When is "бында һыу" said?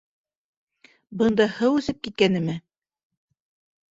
1.19-1.77